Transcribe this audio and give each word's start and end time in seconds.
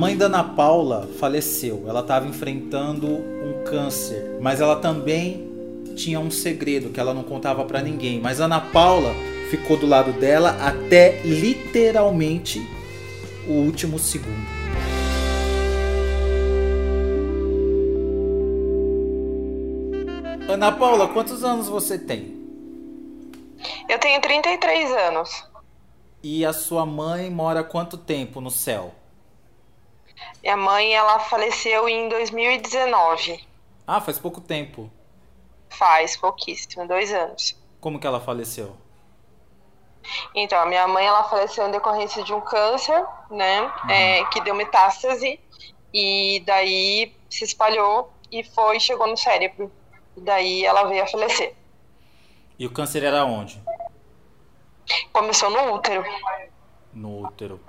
mãe 0.00 0.16
da 0.16 0.24
Ana 0.24 0.42
Paula 0.42 1.06
faleceu. 1.18 1.84
Ela 1.86 2.00
estava 2.00 2.26
enfrentando 2.26 3.06
um 3.06 3.62
câncer, 3.66 4.38
mas 4.40 4.58
ela 4.58 4.76
também 4.76 5.46
tinha 5.94 6.18
um 6.18 6.30
segredo 6.30 6.88
que 6.88 6.98
ela 6.98 7.12
não 7.12 7.22
contava 7.22 7.66
para 7.66 7.82
ninguém. 7.82 8.18
Mas 8.18 8.40
Ana 8.40 8.62
Paula 8.62 9.12
ficou 9.50 9.76
do 9.76 9.86
lado 9.86 10.10
dela 10.14 10.56
até 10.66 11.20
literalmente 11.22 12.66
o 13.46 13.52
último 13.52 13.98
segundo. 13.98 14.48
Ana 20.48 20.72
Paula, 20.72 21.08
quantos 21.08 21.44
anos 21.44 21.68
você 21.68 21.98
tem? 21.98 22.40
Eu 23.86 23.98
tenho 23.98 24.18
33 24.22 24.92
anos. 24.92 25.44
E 26.22 26.42
a 26.42 26.54
sua 26.54 26.86
mãe 26.86 27.30
mora 27.30 27.62
quanto 27.62 27.98
tempo 27.98 28.40
no 28.40 28.50
céu? 28.50 28.94
Minha 30.42 30.56
mãe, 30.56 30.94
ela 30.94 31.18
faleceu 31.18 31.88
em 31.88 32.08
2019. 32.08 33.44
Ah, 33.86 34.00
faz 34.00 34.18
pouco 34.18 34.40
tempo. 34.40 34.90
Faz 35.68 36.16
pouquíssimo, 36.16 36.86
dois 36.86 37.12
anos. 37.12 37.56
Como 37.80 37.98
que 37.98 38.06
ela 38.06 38.20
faleceu? 38.20 38.76
Então, 40.34 40.58
a 40.60 40.66
minha 40.66 40.86
mãe, 40.88 41.06
ela 41.06 41.24
faleceu 41.24 41.66
em 41.66 41.70
decorrência 41.70 42.22
de 42.22 42.32
um 42.32 42.40
câncer, 42.40 43.04
né? 43.30 43.62
Uhum. 43.62 43.90
É, 43.90 44.24
que 44.26 44.40
deu 44.40 44.54
metástase. 44.54 45.38
E 45.92 46.42
daí 46.46 47.14
se 47.28 47.44
espalhou 47.44 48.12
e 48.30 48.44
foi, 48.44 48.78
chegou 48.80 49.06
no 49.06 49.16
cérebro. 49.16 49.70
E 50.16 50.20
daí 50.20 50.64
ela 50.64 50.84
veio 50.84 51.02
a 51.02 51.06
falecer. 51.06 51.54
E 52.58 52.66
o 52.66 52.70
câncer 52.70 53.02
era 53.02 53.24
onde? 53.24 53.60
Começou 55.12 55.50
no 55.50 55.74
útero. 55.74 56.04
No 56.92 57.26
útero. 57.26 57.60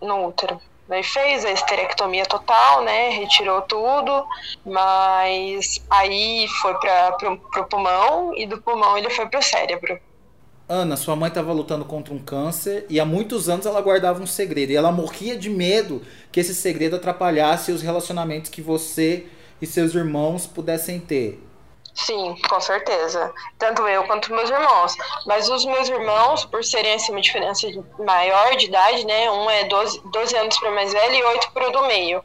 No 0.00 0.26
útero. 0.26 0.60
Daí 0.88 1.02
fez 1.02 1.44
a 1.44 1.50
esterectomia 1.50 2.26
total, 2.26 2.82
né? 2.84 3.08
Retirou 3.10 3.62
tudo, 3.62 4.24
mas 4.64 5.82
aí 5.88 6.46
foi 6.60 6.74
para 6.74 7.16
o 7.30 7.64
pulmão 7.64 8.36
e 8.36 8.46
do 8.46 8.60
pulmão 8.60 8.96
ele 8.98 9.08
foi 9.10 9.26
para 9.26 9.40
o 9.40 9.42
cérebro. 9.42 9.98
Ana, 10.68 10.96
sua 10.96 11.14
mãe 11.14 11.28
estava 11.28 11.52
lutando 11.52 11.84
contra 11.84 12.14
um 12.14 12.18
câncer 12.18 12.86
e 12.88 12.98
há 12.98 13.04
muitos 13.04 13.50
anos 13.50 13.66
ela 13.66 13.80
guardava 13.82 14.22
um 14.22 14.26
segredo. 14.26 14.70
E 14.72 14.76
ela 14.76 14.90
morria 14.90 15.36
de 15.36 15.50
medo 15.50 16.02
que 16.32 16.40
esse 16.40 16.54
segredo 16.54 16.96
atrapalhasse 16.96 17.70
os 17.70 17.82
relacionamentos 17.82 18.50
que 18.50 18.62
você 18.62 19.26
e 19.60 19.66
seus 19.66 19.94
irmãos 19.94 20.46
pudessem 20.46 20.98
ter. 20.98 21.42
Sim, 21.94 22.36
com 22.48 22.60
certeza. 22.60 23.32
Tanto 23.56 23.86
eu 23.86 24.04
quanto 24.04 24.34
meus 24.34 24.50
irmãos. 24.50 24.96
Mas 25.26 25.48
os 25.48 25.64
meus 25.64 25.88
irmãos, 25.88 26.44
por 26.44 26.64
serem 26.64 26.94
assim, 26.94 27.12
uma 27.12 27.20
diferença 27.20 27.68
maior 27.98 28.56
de 28.56 28.66
idade, 28.66 29.06
né? 29.06 29.30
Um 29.30 29.48
é 29.48 29.64
12, 29.64 30.02
12 30.10 30.36
anos 30.36 30.58
para 30.58 30.70
o 30.70 30.74
mais 30.74 30.92
velho 30.92 31.14
e 31.14 31.22
8 31.22 31.52
para 31.52 31.68
o 31.68 31.72
do 31.72 31.86
meio. 31.86 32.22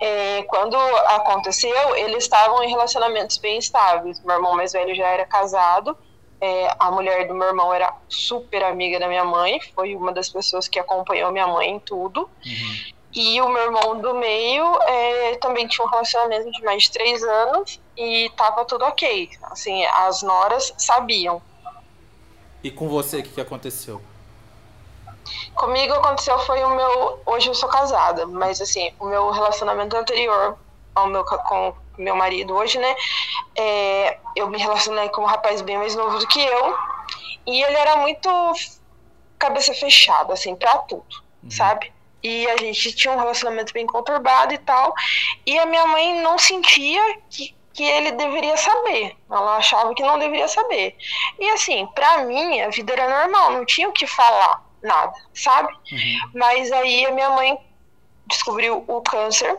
É, 0.00 0.42
quando 0.44 0.76
aconteceu, 0.76 1.96
eles 1.96 2.24
estavam 2.24 2.62
em 2.62 2.70
relacionamentos 2.70 3.38
bem 3.38 3.58
estáveis. 3.58 4.20
Meu 4.24 4.36
irmão 4.36 4.54
mais 4.54 4.72
velho 4.72 4.94
já 4.94 5.08
era 5.08 5.26
casado. 5.26 5.96
É, 6.40 6.74
a 6.78 6.90
mulher 6.90 7.28
do 7.28 7.34
meu 7.34 7.48
irmão 7.48 7.72
era 7.72 7.94
super 8.08 8.64
amiga 8.64 8.98
da 8.98 9.06
minha 9.06 9.24
mãe, 9.24 9.60
foi 9.76 9.94
uma 9.94 10.10
das 10.10 10.28
pessoas 10.28 10.66
que 10.66 10.76
acompanhou 10.76 11.30
minha 11.30 11.46
mãe 11.46 11.70
em 11.70 11.78
tudo. 11.78 12.28
Uhum. 12.44 12.92
E 13.14 13.40
o 13.42 13.48
meu 13.48 13.64
irmão 13.64 14.00
do 14.00 14.14
meio 14.14 14.64
é, 14.82 15.36
também 15.36 15.68
tinha 15.68 15.86
um 15.86 15.90
relacionamento 15.90 16.50
de 16.50 16.62
mais 16.62 16.84
de 16.84 16.92
três 16.92 17.22
anos 17.22 17.80
e 17.96 18.30
tava 18.36 18.64
tudo 18.64 18.84
ok. 18.84 19.30
Assim, 19.42 19.84
as 19.84 20.22
noras 20.22 20.72
sabiam. 20.78 21.42
E 22.64 22.70
com 22.70 22.88
você, 22.88 23.18
o 23.18 23.22
que, 23.22 23.30
que 23.30 23.40
aconteceu? 23.40 24.00
Comigo 25.54 25.92
aconteceu 25.94 26.38
foi 26.40 26.62
o 26.64 26.70
meu. 26.70 27.20
Hoje 27.26 27.48
eu 27.48 27.54
sou 27.54 27.68
casada, 27.68 28.26
mas 28.26 28.60
assim, 28.60 28.92
o 28.98 29.06
meu 29.06 29.30
relacionamento 29.30 29.96
anterior 29.96 30.56
ao 30.94 31.06
meu 31.06 31.24
com 31.24 31.74
meu 31.98 32.16
marido 32.16 32.54
hoje, 32.54 32.78
né? 32.78 32.96
É, 33.56 34.18
eu 34.34 34.48
me 34.48 34.58
relacionei 34.58 35.08
com 35.10 35.22
um 35.22 35.26
rapaz 35.26 35.60
bem 35.60 35.76
mais 35.76 35.94
novo 35.94 36.18
do 36.18 36.26
que 36.26 36.40
eu. 36.40 36.76
E 37.46 37.62
ele 37.62 37.76
era 37.76 37.96
muito 37.96 38.28
cabeça 39.38 39.74
fechada, 39.74 40.32
assim, 40.32 40.54
pra 40.54 40.78
tudo, 40.78 41.22
uhum. 41.42 41.50
sabe? 41.50 41.92
E 42.22 42.48
a 42.48 42.56
gente 42.56 42.94
tinha 42.94 43.12
um 43.12 43.18
relacionamento 43.18 43.72
bem 43.72 43.86
conturbado 43.86 44.54
e 44.54 44.58
tal. 44.58 44.94
E 45.44 45.58
a 45.58 45.66
minha 45.66 45.86
mãe 45.86 46.20
não 46.20 46.38
sentia 46.38 47.02
que, 47.28 47.54
que 47.72 47.82
ele 47.82 48.12
deveria 48.12 48.56
saber. 48.56 49.16
Ela 49.30 49.56
achava 49.56 49.94
que 49.94 50.02
não 50.02 50.18
deveria 50.18 50.48
saber. 50.48 50.96
E 51.38 51.50
assim, 51.50 51.86
pra 51.94 52.18
mim, 52.24 52.60
a 52.60 52.68
vida 52.68 52.92
era 52.92 53.22
normal, 53.22 53.52
não 53.52 53.64
tinha 53.64 53.88
o 53.88 53.92
que 53.92 54.06
falar, 54.06 54.64
nada, 54.82 55.12
sabe? 55.34 55.72
Uhum. 55.90 56.30
Mas 56.34 56.70
aí 56.70 57.06
a 57.06 57.10
minha 57.10 57.30
mãe 57.30 57.58
descobriu 58.26 58.84
o 58.86 59.00
câncer. 59.02 59.58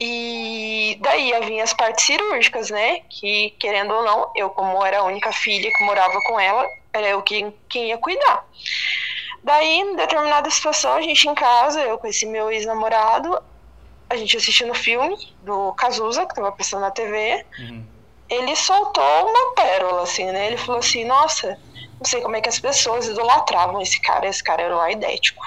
E 0.00 0.96
daí 1.00 1.32
vinha 1.40 1.64
as 1.64 1.74
partes 1.74 2.04
cirúrgicas, 2.06 2.70
né? 2.70 3.00
Que, 3.10 3.50
querendo 3.58 3.92
ou 3.92 4.04
não, 4.04 4.30
eu, 4.36 4.48
como 4.50 4.84
era 4.84 5.00
a 5.00 5.04
única 5.04 5.32
filha 5.32 5.68
que 5.72 5.84
morava 5.84 6.20
com 6.22 6.38
ela, 6.38 6.64
era 6.92 7.08
eu 7.08 7.20
quem, 7.20 7.52
quem 7.68 7.88
ia 7.88 7.98
cuidar. 7.98 8.46
Daí, 9.42 9.80
em 9.80 9.96
determinada 9.96 10.50
situação, 10.50 10.92
a 10.92 11.02
gente 11.02 11.28
em 11.28 11.34
casa, 11.34 11.80
eu 11.80 11.98
esse 12.04 12.26
meu 12.26 12.50
ex-namorado, 12.50 13.40
a 14.10 14.16
gente 14.16 14.36
assistindo 14.36 14.70
o 14.70 14.74
filme 14.74 15.16
do 15.42 15.72
Cazuza, 15.74 16.26
que 16.26 16.34
tava 16.34 16.52
passando 16.52 16.80
na 16.80 16.90
TV, 16.90 17.44
uhum. 17.58 17.84
ele 18.28 18.56
soltou 18.56 19.04
uma 19.04 19.54
pérola, 19.54 20.02
assim, 20.02 20.24
né? 20.26 20.48
Ele 20.48 20.56
falou 20.56 20.80
assim, 20.80 21.04
nossa, 21.04 21.58
não 21.98 22.04
sei 22.04 22.20
como 22.20 22.36
é 22.36 22.40
que 22.40 22.48
as 22.48 22.58
pessoas 22.58 23.06
idolatravam 23.06 23.80
esse 23.80 24.00
cara, 24.00 24.26
esse 24.26 24.42
cara 24.42 24.62
era 24.62 24.76
um 24.76 24.80
aidético. 24.80 25.44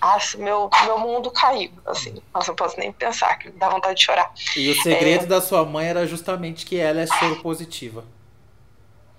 Nossa, 0.00 0.36
meu, 0.36 0.68
meu 0.84 0.98
mundo 0.98 1.30
caiu, 1.30 1.70
assim, 1.86 2.20
nossa, 2.34 2.48
não 2.48 2.56
posso 2.56 2.78
nem 2.78 2.92
pensar, 2.92 3.38
que 3.38 3.50
dá 3.50 3.68
vontade 3.68 3.98
de 3.98 4.04
chorar. 4.04 4.32
E 4.56 4.70
o 4.70 4.82
segredo 4.82 5.24
é... 5.24 5.26
da 5.28 5.40
sua 5.40 5.64
mãe 5.64 5.86
era 5.86 6.06
justamente 6.06 6.66
que 6.66 6.78
ela 6.78 7.00
é 7.00 7.06
soro 7.06 7.40
positiva. 7.40 8.04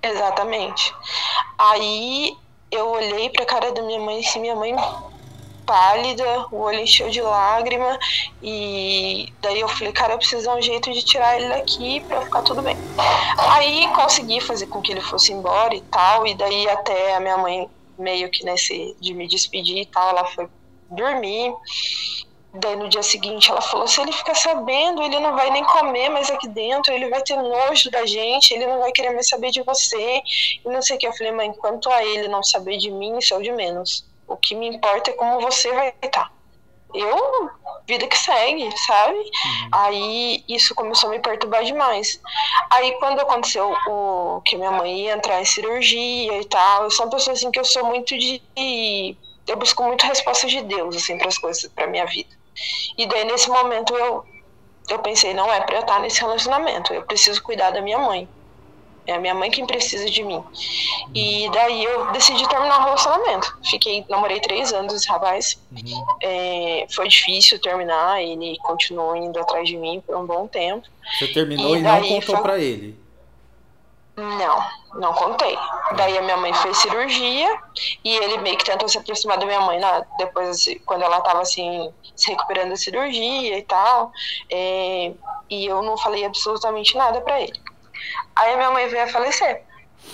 Exatamente. 0.02 0.94
Aí 1.58 2.36
eu 2.74 2.90
olhei 2.90 3.30
pra 3.30 3.46
cara 3.46 3.72
da 3.72 3.82
minha 3.82 4.00
mãe, 4.00 4.20
assim, 4.20 4.40
minha 4.40 4.56
mãe 4.56 4.76
pálida, 5.66 6.46
o 6.52 6.60
olho 6.60 6.80
encheu 6.80 7.10
de 7.10 7.22
lágrima 7.22 7.98
e 8.42 9.32
daí 9.42 9.60
eu 9.60 9.68
falei, 9.68 9.94
cara, 9.94 10.14
eu 10.14 10.18
preciso 10.18 10.46
dar 10.46 10.56
um 10.56 10.62
jeito 10.62 10.92
de 10.92 11.04
tirar 11.04 11.38
ele 11.38 11.50
daqui 11.50 12.02
pra 12.02 12.22
ficar 12.22 12.42
tudo 12.42 12.62
bem. 12.62 12.76
Aí 13.38 13.88
consegui 13.96 14.42
fazer 14.42 14.68
com 14.68 14.82
que 14.82 14.92
ele 14.92 15.02
fosse 15.02 15.32
embora 15.32 15.74
e 15.74 15.82
tal, 15.82 16.28
e 16.28 16.36
daí 16.36 16.70
até 16.70 17.16
a 17.16 17.20
minha 17.20 17.38
mãe 17.38 17.70
meio 17.98 18.30
que 18.30 18.44
nesse 18.44 18.96
de 19.00 19.14
me 19.14 19.28
despedir 19.28 19.78
e 19.78 19.86
tal, 19.86 20.10
ela 20.10 20.26
foi 20.26 20.48
dormir. 20.90 21.54
Daí 22.54 22.76
no 22.76 22.88
dia 22.88 23.02
seguinte 23.02 23.50
ela 23.50 23.62
falou: 23.62 23.88
se 23.88 24.00
ele 24.00 24.12
ficar 24.12 24.36
sabendo, 24.36 25.02
ele 25.02 25.20
não 25.20 25.36
vai 25.36 25.50
nem 25.50 25.64
comer 25.64 26.10
mais 26.10 26.30
aqui 26.30 26.48
dentro, 26.48 26.94
ele 26.94 27.10
vai 27.10 27.22
ter 27.24 27.36
nojo 27.36 27.90
da 27.90 28.06
gente, 28.06 28.54
ele 28.54 28.68
não 28.68 28.80
vai 28.80 28.92
querer 28.92 29.10
mais 29.10 29.28
saber 29.28 29.50
de 29.50 29.64
você. 29.64 30.22
E 30.64 30.70
não 30.70 30.82
sei 30.82 30.96
o 30.96 31.00
que. 31.00 31.08
Eu 31.08 31.14
falei: 31.14 31.32
mãe, 31.32 31.52
quanto 31.54 31.90
a 31.90 32.04
ele 32.06 32.28
não 32.28 32.44
saber 32.44 32.78
de 32.78 32.92
mim, 32.92 33.18
isso 33.18 33.34
é 33.34 33.38
o 33.38 33.42
de 33.42 33.52
menos. 33.52 34.06
O 34.28 34.38
que 34.38 34.54
me 34.54 34.68
importa 34.68 35.10
é 35.10 35.14
como 35.14 35.42
você 35.42 35.72
vai 35.74 35.94
estar. 36.04 36.32
Eu, 36.94 37.50
vida 37.88 38.06
que 38.06 38.16
segue, 38.16 38.70
sabe? 38.86 39.18
Uhum. 39.18 39.70
Aí 39.72 40.44
isso 40.48 40.76
começou 40.76 41.10
a 41.10 41.14
me 41.14 41.20
perturbar 41.20 41.64
demais. 41.64 42.22
Aí 42.70 42.92
quando 43.00 43.20
aconteceu 43.20 43.76
o 43.88 44.42
que 44.46 44.56
minha 44.56 44.72
mãe 44.72 45.06
ia 45.06 45.14
entrar 45.14 45.42
em 45.42 45.46
cirurgia 45.46 46.40
e 46.40 46.46
tal, 46.46 46.84
eu 46.84 46.92
sou 46.92 47.08
uma 47.08 47.12
pessoa 47.12 47.34
assim 47.34 47.50
que 47.50 47.60
eu 47.60 47.66
sou 47.66 47.84
muito 47.86 48.16
de. 48.16 48.44
Eu 49.48 49.58
busco 49.58 49.84
muito 49.84 50.06
resposta 50.06 50.46
de 50.46 50.62
Deus, 50.62 50.96
assim, 50.96 51.18
para 51.18 51.28
as 51.28 51.38
coisas, 51.40 51.70
para 51.74 51.88
minha 51.88 52.06
vida. 52.06 52.43
E 52.98 53.06
daí 53.06 53.26
nesse 53.26 53.50
momento 53.50 53.96
eu 53.96 54.26
eu 54.90 55.00
pensei, 55.00 55.34
não 55.34 55.52
é 55.52 55.62
para 55.62 55.76
eu 55.76 55.82
estar 55.82 56.00
nesse 56.02 56.20
relacionamento, 56.20 56.94
eu 56.94 57.04
preciso 57.04 57.42
cuidar 57.42 57.72
da 57.72 57.82
minha 57.82 57.98
mãe. 58.00 58.28
É 59.06 59.14
a 59.16 59.20
minha 59.20 59.36
mãe 59.36 59.52
quem 59.52 59.66
precisa 59.66 60.10
de 60.10 60.24
mim. 60.24 60.42
E 61.14 61.50
daí 61.52 61.84
eu 61.84 62.12
decidi 62.14 62.48
terminar 62.48 62.80
o 62.80 62.84
relacionamento. 62.86 63.58
Fiquei, 63.70 64.06
namorei 64.08 64.40
três 64.40 64.72
anos 64.72 64.94
esse 64.94 65.10
rapaz. 65.10 65.60
Uhum. 65.72 66.06
É, 66.22 66.88
foi 66.90 67.10
difícil 67.10 67.60
terminar, 67.60 68.22
ele 68.24 68.58
continuou 68.60 69.14
indo 69.16 69.38
atrás 69.40 69.68
de 69.68 69.76
mim 69.76 70.02
por 70.06 70.16
um 70.16 70.26
bom 70.26 70.48
tempo. 70.48 70.88
Você 71.20 71.28
terminou 71.28 71.76
e, 71.76 71.80
e 71.80 71.82
não 71.82 72.02
contou 72.02 72.36
foi... 72.36 72.42
pra 72.42 72.60
ele? 72.60 73.03
Não, 74.16 74.64
não 74.94 75.14
contei. 75.14 75.58
Daí 75.96 76.18
a 76.18 76.22
minha 76.22 76.38
mãe 76.38 76.54
fez 76.54 76.78
cirurgia 76.78 77.60
e 78.04 78.16
ele 78.16 78.38
meio 78.40 78.58
que 78.58 78.66
tentou 78.66 78.88
se 78.88 78.98
aproximar 78.98 79.40
da 79.40 79.46
minha 79.46 79.62
mãe 79.62 79.80
na, 79.80 80.06
depois, 80.18 80.50
assim, 80.50 80.78
quando 80.86 81.02
ela 81.02 81.20
tava 81.22 81.42
assim, 81.42 81.92
se 82.16 82.30
recuperando 82.30 82.70
da 82.70 82.76
cirurgia 82.76 83.58
e 83.58 83.64
tal. 83.64 84.12
É, 84.52 85.14
e 85.50 85.66
eu 85.66 85.82
não 85.82 85.98
falei 85.98 86.26
absolutamente 86.26 86.96
nada 86.96 87.22
para 87.22 87.42
ele. 87.42 87.60
Aí 88.36 88.54
a 88.54 88.58
minha 88.58 88.72
mãe 88.72 88.88
veio 88.88 89.04
a 89.04 89.08
falecer, 89.08 89.64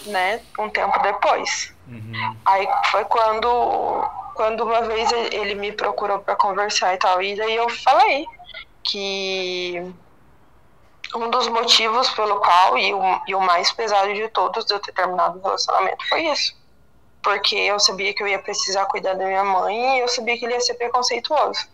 né? 0.06 0.42
Um 0.58 0.70
tempo 0.70 0.98
depois. 1.00 1.74
Uhum. 1.88 2.38
Aí 2.46 2.68
foi 2.92 3.04
quando, 3.04 4.10
quando 4.34 4.64
uma 4.64 4.82
vez 4.84 5.12
ele 5.12 5.56
me 5.56 5.74
procurou 5.74 6.20
para 6.20 6.38
conversar 6.38 6.94
e 6.94 6.98
tal. 6.98 7.22
E 7.22 7.36
daí 7.36 7.56
eu 7.56 7.68
falei 7.70 8.26
que 8.84 9.94
um 11.16 11.30
dos 11.30 11.48
motivos 11.48 12.10
pelo 12.12 12.40
qual, 12.40 12.78
e 12.78 12.94
o, 12.94 13.02
e 13.28 13.36
o 13.36 13.42
mais 13.42 13.72
pesado 13.72 14.14
de 14.14 14.28
todos 14.30 14.66
de 14.66 14.74
eu 14.74 14.80
ter 14.80 14.92
terminado 14.94 15.40
o 15.40 15.42
relacionamento 15.42 16.08
foi 16.08 16.28
isso. 16.28 16.58
Porque 17.22 17.56
eu 17.56 17.80
sabia 17.80 18.14
que 18.14 18.24
eu 18.24 18.28
ia 18.28 18.40
precisar 18.40 18.86
cuidar 18.86 19.14
da 19.14 19.26
minha 19.26 19.44
mãe 19.44 19.98
e 19.98 20.00
eu 20.02 20.08
sabia 20.08 20.38
que 20.38 20.46
ele 20.46 20.54
ia 20.54 20.62
ser 20.62 20.76
preconceituoso. 20.76 21.68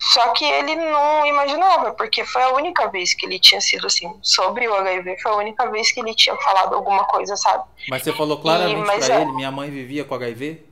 Só 0.00 0.32
que 0.32 0.44
ele 0.44 0.74
não 0.74 1.24
imaginava, 1.24 1.92
porque 1.92 2.24
foi 2.24 2.42
a 2.42 2.52
única 2.52 2.88
vez 2.88 3.14
que 3.14 3.24
ele 3.24 3.38
tinha 3.38 3.60
sido 3.60 3.86
assim, 3.86 4.12
sobre 4.22 4.68
o 4.68 4.74
HIV, 4.74 5.18
foi 5.22 5.32
a 5.32 5.36
única 5.36 5.70
vez 5.70 5.92
que 5.92 6.00
ele 6.00 6.14
tinha 6.14 6.36
falado 6.36 6.74
alguma 6.74 7.04
coisa, 7.04 7.36
sabe? 7.36 7.64
Mas 7.88 8.02
você 8.02 8.12
falou 8.12 8.38
claramente 8.38 8.80
e, 8.80 8.84
pra 8.84 9.14
é... 9.14 9.22
ele, 9.22 9.32
minha 9.32 9.50
mãe 9.50 9.70
vivia 9.70 10.04
com 10.04 10.14
HIV? 10.14 10.66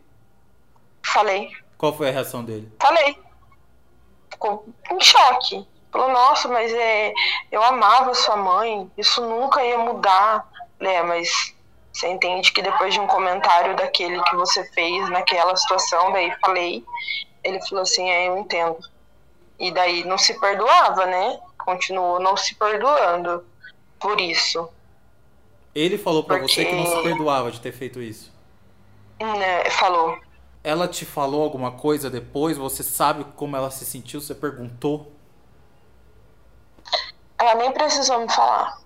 Falei. 1.03 1.51
Qual 1.79 1.97
foi 1.97 2.09
a 2.09 2.13
reação 2.13 2.45
dele? 2.45 2.71
Falei. 2.81 3.17
Ficou 4.31 4.67
em 4.91 5.01
choque. 5.01 5.67
Falou, 5.93 6.11
nossa, 6.11 6.49
mas 6.49 6.73
é, 6.73 7.13
eu 7.51 7.63
amava 7.63 8.15
sua 8.15 8.37
mãe, 8.37 8.91
isso 8.97 9.21
nunca 9.21 9.63
ia 9.63 9.79
mudar. 9.79 10.49
né? 10.81 11.03
mas 11.03 11.55
você 11.93 12.09
entende 12.09 12.51
que 12.53 12.63
depois 12.63 12.95
de 12.95 13.01
um 13.01 13.07
comentário 13.07 13.77
daquele 13.77 14.21
que 14.23 14.35
você 14.35 14.65
fez 14.73 15.11
naquela 15.11 15.55
situação, 15.55 16.11
daí 16.11 16.33
falei, 16.41 16.83
ele 17.45 17.61
falou 17.69 17.83
assim, 17.83 18.09
é, 18.09 18.29
eu 18.29 18.39
entendo. 18.39 18.79
E 19.59 19.71
daí 19.71 20.03
não 20.05 20.17
se 20.17 20.41
perdoava, 20.41 21.05
né? 21.05 21.39
Continuou 21.59 22.19
não 22.19 22.37
se 22.37 22.55
perdoando 22.55 23.45
por 24.01 24.19
isso. 24.19 24.69
Ele 25.75 25.99
falou 25.99 26.25
para 26.25 26.39
Porque... 26.39 26.55
você 26.55 26.65
que 26.65 26.75
não 26.75 26.87
se 26.87 27.03
perdoava 27.03 27.53
de 27.53 27.61
ter 27.61 27.73
feito 27.73 28.01
isso. 28.01 28.33
Né, 29.21 29.71
falou. 29.71 30.19
Ela 30.65 30.89
te 30.89 31.05
falou 31.05 31.43
alguma 31.43 31.73
coisa 31.73 32.11
depois? 32.11 32.57
Você 32.57 32.83
sabe 32.83 33.25
como 33.37 33.57
ela 33.57 33.71
se 33.71 33.85
sentiu? 33.85 34.21
Você 34.21 34.35
perguntou? 34.35 35.13
Ela 37.43 37.57
nem 37.57 37.73
precisou 37.73 38.21
me 38.21 38.31
falar. 38.31 38.79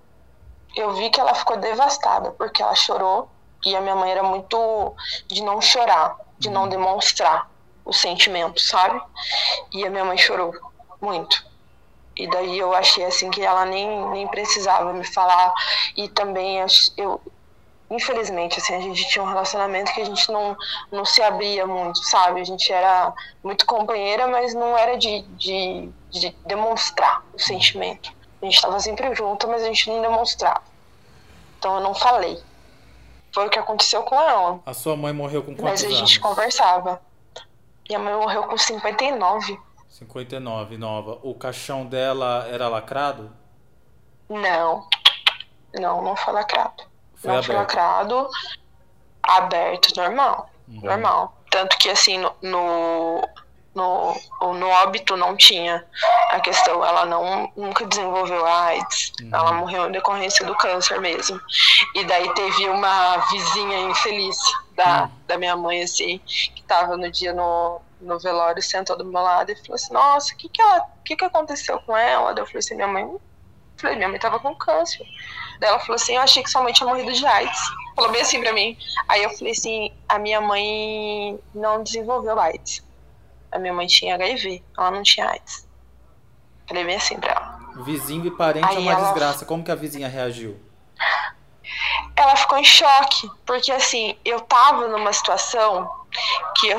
Eu 0.74 0.94
vi 0.94 1.10
que 1.10 1.20
ela 1.20 1.34
ficou 1.34 1.58
devastada 1.58 2.30
porque 2.30 2.62
ela 2.62 2.74
chorou 2.74 3.28
e 3.66 3.76
a 3.76 3.82
minha 3.82 3.94
mãe 3.94 4.10
era 4.10 4.22
muito 4.22 4.94
de 5.26 5.42
não 5.42 5.60
chorar, 5.60 6.16
de 6.38 6.48
não 6.48 6.62
uhum. 6.62 6.68
demonstrar 6.70 7.50
o 7.84 7.92
sentimento, 7.92 8.58
sabe? 8.58 8.98
E 9.74 9.86
a 9.86 9.90
minha 9.90 10.06
mãe 10.06 10.16
chorou 10.16 10.54
muito. 11.02 11.44
E 12.16 12.26
daí 12.30 12.58
eu 12.58 12.72
achei 12.74 13.04
assim 13.04 13.30
que 13.30 13.42
ela 13.42 13.66
nem, 13.66 14.08
nem 14.08 14.26
precisava 14.26 14.90
me 14.90 15.04
falar. 15.04 15.52
E 15.94 16.08
também 16.08 16.56
eu, 16.96 17.20
infelizmente, 17.90 18.58
assim, 18.58 18.74
a 18.74 18.80
gente 18.80 19.06
tinha 19.10 19.22
um 19.22 19.28
relacionamento 19.28 19.92
que 19.92 20.00
a 20.00 20.06
gente 20.06 20.32
não, 20.32 20.56
não 20.90 21.04
se 21.04 21.20
abria 21.20 21.66
muito, 21.66 22.02
sabe? 22.04 22.40
A 22.40 22.44
gente 22.44 22.72
era 22.72 23.12
muito 23.44 23.66
companheira, 23.66 24.26
mas 24.26 24.54
não 24.54 24.78
era 24.78 24.96
de, 24.96 25.20
de, 25.36 25.90
de 26.08 26.30
demonstrar 26.46 27.22
o 27.34 27.38
sentimento. 27.38 28.15
A 28.40 28.44
gente 28.44 28.54
estava 28.54 28.78
sempre 28.80 29.14
junto, 29.14 29.48
mas 29.48 29.62
a 29.62 29.66
gente 29.66 29.90
não 29.90 30.02
demonstrava. 30.02 30.62
Então 31.58 31.76
eu 31.76 31.80
não 31.80 31.94
falei. 31.94 32.40
Foi 33.32 33.46
o 33.46 33.50
que 33.50 33.58
aconteceu 33.58 34.02
com 34.02 34.14
ela. 34.20 34.60
A 34.64 34.72
sua 34.74 34.96
mãe 34.96 35.12
morreu 35.12 35.42
com 35.42 35.54
quantos 35.54 35.82
anos? 35.82 35.82
Mas 35.82 35.84
a 35.84 35.88
gente 35.88 35.98
anos? 35.98 36.18
conversava. 36.18 37.00
Minha 37.88 37.98
mãe 37.98 38.14
morreu 38.14 38.44
com 38.44 38.56
59. 38.56 39.60
59, 39.88 40.76
nova. 40.76 41.18
O 41.22 41.34
caixão 41.34 41.86
dela 41.86 42.46
era 42.50 42.68
lacrado? 42.68 43.30
Não. 44.28 44.86
Não, 45.74 46.02
não 46.02 46.16
foi 46.16 46.32
lacrado. 46.34 46.84
Foi 47.14 47.28
não 47.28 47.38
aberto. 47.38 47.46
foi 47.46 47.54
lacrado. 47.54 48.28
Aberto, 49.22 49.96
normal. 49.96 50.50
Uhum. 50.68 50.80
Normal. 50.82 51.36
Tanto 51.50 51.76
que 51.78 51.88
assim, 51.88 52.18
no, 52.18 52.32
no 52.42 53.28
no, 53.76 54.16
no 54.54 54.68
óbito 54.68 55.16
não 55.16 55.36
tinha 55.36 55.84
a 56.30 56.40
questão, 56.40 56.82
ela 56.82 57.04
não 57.04 57.52
nunca 57.54 57.84
desenvolveu 57.86 58.44
AIDS, 58.44 59.12
uhum. 59.20 59.30
ela 59.32 59.52
morreu 59.52 59.86
em 59.86 59.92
decorrência 59.92 60.46
do 60.46 60.56
câncer 60.56 60.98
mesmo. 60.98 61.38
E 61.94 62.02
daí 62.04 62.32
teve 62.34 62.68
uma 62.68 63.18
vizinha 63.30 63.80
infeliz 63.80 64.38
da, 64.74 65.02
uhum. 65.02 65.10
da 65.26 65.38
minha 65.38 65.54
mãe, 65.54 65.82
assim, 65.82 66.18
que 66.24 66.60
estava 66.60 66.96
no 66.96 67.10
dia 67.10 67.34
no, 67.34 67.82
no 68.00 68.18
velório, 68.18 68.62
sentou 68.62 68.96
do 68.96 69.04
meu 69.04 69.20
lado 69.20 69.52
e 69.52 69.56
falou 69.56 69.74
assim, 69.74 69.92
nossa, 69.92 70.32
o 70.32 70.36
que 70.38 70.48
que, 70.48 70.62
ela, 70.62 70.86
que 71.04 71.14
que 71.14 71.24
aconteceu 71.24 71.78
com 71.80 71.94
ela? 71.94 72.32
Daí 72.32 72.42
eu 72.42 72.46
falei 72.46 72.60
assim, 72.60 72.74
minha 72.76 72.88
mãe, 72.88 73.06
falei, 73.76 73.96
minha 73.96 74.08
mãe 74.08 74.18
tava 74.18 74.40
com 74.40 74.54
câncer. 74.54 75.06
Daí 75.60 75.68
ela 75.68 75.80
falou 75.80 75.96
assim, 75.96 76.16
eu 76.16 76.22
achei 76.22 76.42
que 76.42 76.50
sua 76.50 76.62
mãe 76.62 76.72
tinha 76.72 76.88
morrido 76.88 77.12
de 77.12 77.26
AIDS. 77.26 77.60
Falou 77.94 78.10
bem 78.10 78.22
assim 78.22 78.40
pra 78.40 78.52
mim. 78.54 78.76
Aí 79.08 79.22
eu 79.22 79.30
falei 79.36 79.52
assim, 79.52 79.92
a 80.08 80.18
minha 80.18 80.40
mãe 80.40 81.38
não 81.54 81.82
desenvolveu 81.82 82.38
AIDS 82.38 82.85
a 83.56 83.58
minha 83.58 83.72
mãe 83.72 83.86
tinha 83.86 84.14
HIV, 84.14 84.62
ela 84.76 84.90
não 84.90 85.02
tinha 85.02 85.28
AIDS. 85.28 85.66
Falei 86.68 86.84
bem 86.84 86.96
assim 86.96 87.18
pra 87.18 87.32
ela. 87.32 87.84
Vizinho 87.84 88.26
e 88.26 88.30
parente 88.30 88.66
Aí 88.66 88.76
é 88.76 88.80
uma 88.80 88.92
ela... 88.92 89.02
desgraça. 89.02 89.44
Como 89.44 89.64
que 89.64 89.70
a 89.70 89.74
vizinha 89.74 90.08
reagiu? 90.08 90.58
Ela 92.14 92.34
ficou 92.36 92.58
em 92.58 92.64
choque, 92.64 93.30
porque 93.44 93.70
assim, 93.70 94.16
eu 94.24 94.40
tava 94.40 94.88
numa 94.88 95.12
situação 95.12 95.90
que 96.56 96.68
eu, 96.68 96.78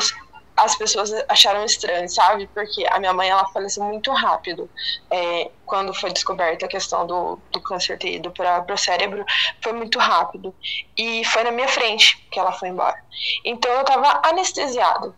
as 0.55 0.75
pessoas 0.75 1.11
acharam 1.29 1.63
estranho, 1.63 2.09
sabe? 2.09 2.47
Porque 2.47 2.85
a 2.89 2.99
minha 2.99 3.13
mãe, 3.13 3.29
ela 3.29 3.47
faleceu 3.49 3.83
muito 3.83 4.11
rápido. 4.11 4.67
É, 5.11 5.51
quando 5.65 5.93
foi 5.93 6.11
descoberta 6.11 6.65
a 6.65 6.69
questão 6.69 7.05
do, 7.05 7.39
do 7.51 7.61
câncer 7.61 7.99
ter 7.99 8.15
ido 8.15 8.31
para 8.31 8.65
o 8.73 8.77
cérebro, 8.77 9.23
foi 9.61 9.73
muito 9.73 9.99
rápido. 9.99 10.53
E 10.97 11.23
foi 11.25 11.43
na 11.43 11.51
minha 11.51 11.67
frente 11.67 12.17
que 12.31 12.39
ela 12.39 12.51
foi 12.51 12.69
embora. 12.69 12.97
Então 13.45 13.71
eu 13.71 13.83
tava 13.83 14.21
anestesiado 14.27 15.15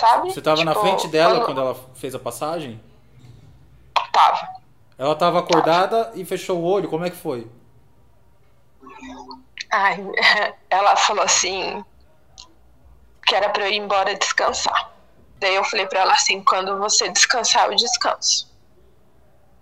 sabe? 0.00 0.32
Você 0.32 0.40
tava 0.40 0.56
tipo, 0.56 0.68
na 0.68 0.74
frente 0.74 1.06
dela 1.08 1.36
quando... 1.36 1.46
quando 1.46 1.60
ela 1.60 1.74
fez 1.94 2.14
a 2.14 2.18
passagem? 2.18 2.80
Tava. 4.12 4.48
Ela 4.98 5.14
tava 5.14 5.38
acordada 5.38 6.06
tava. 6.06 6.18
e 6.18 6.24
fechou 6.24 6.58
o 6.58 6.64
olho, 6.64 6.88
como 6.88 7.04
é 7.04 7.10
que 7.10 7.16
foi? 7.16 7.46
Ai, 9.70 9.98
ela 10.68 10.96
falou 10.96 11.24
assim 11.24 11.84
que 13.26 13.34
era 13.34 13.48
para 13.50 13.68
eu 13.68 13.72
ir 13.72 13.76
embora 13.76 14.14
descansar. 14.16 14.90
Daí 15.38 15.54
eu 15.54 15.64
falei 15.64 15.86
para 15.86 16.00
ela 16.00 16.12
assim, 16.12 16.42
quando 16.42 16.76
você 16.78 17.08
descansar, 17.08 17.66
eu 17.66 17.76
descanso. 17.76 18.50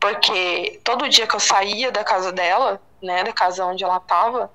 Porque 0.01 0.81
todo 0.83 1.09
dia 1.09 1.27
que 1.27 1.37
eu 1.37 1.41
saía 1.41 1.93
da 1.93 2.03
casa 2.03 2.33
dela, 2.33 2.81
né, 3.03 3.23
da 3.25 3.33
casa 3.33 3.65
onde 3.67 3.85
ela 3.85 4.01
tava, 4.01 4.51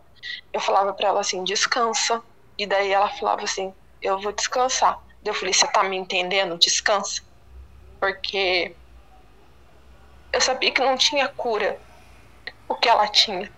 eu 0.51 0.59
falava 0.59 0.93
para 0.93 1.09
ela 1.09 1.19
assim, 1.19 1.43
descansa. 1.43 2.21
E 2.57 2.65
daí 2.65 2.91
ela 2.91 3.09
falava 3.09 3.43
assim, 3.43 3.73
eu 4.01 4.19
vou 4.19 4.31
descansar. 4.31 4.99
Eu 5.25 5.33
falei, 5.33 5.53
você 5.53 5.67
tá 5.67 5.83
me 5.83 5.95
entendendo? 5.95 6.57
Descansa. 6.57 7.21
Porque 7.99 8.75
eu 10.31 10.41
sabia 10.41 10.71
que 10.71 10.81
não 10.81 10.97
tinha 10.97 11.27
cura 11.27 11.79
o 12.67 12.75
que 12.75 12.89
ela 12.89 13.07
tinha. 13.07 13.51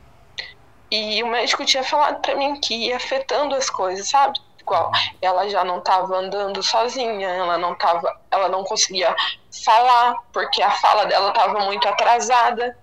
E 0.92 1.24
o 1.24 1.28
médico 1.28 1.66
tinha 1.66 1.84
falado 1.84 2.22
para 2.22 2.36
mim 2.36 2.60
que 2.60 2.76
ia 2.76 2.98
afetando 2.98 3.56
as 3.56 3.70
coisas, 3.70 4.08
sabe? 4.10 4.40
Igual, 4.60 4.92
ela 5.22 5.48
já 5.50 5.64
não 5.64 5.80
estava 5.80 6.16
andando 6.18 6.62
sozinha, 6.62 7.28
ela 7.28 7.58
não 7.58 7.76
tava, 7.76 8.20
ela 8.32 8.50
não 8.50 8.64
conseguia 8.64 9.16
falar, 9.64 10.16
porque 10.34 10.62
a 10.62 10.72
fala 10.72 11.06
dela 11.06 11.30
estava 11.30 11.60
muito 11.66 11.88
atrasada. 11.88 12.78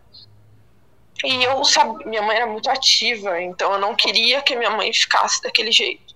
E 1.25 1.45
eu 1.45 1.64
sabia, 1.64 2.07
minha 2.07 2.23
mãe 2.23 2.37
era 2.37 2.47
muito 2.47 2.68
ativa, 2.71 3.40
então 3.40 3.73
eu 3.73 3.78
não 3.78 3.95
queria 3.95 4.42
que 4.42 4.57
minha 4.57 4.71
mãe 4.71 4.92
ficasse 4.92 5.40
daquele 5.42 5.71
jeito. 5.71 6.12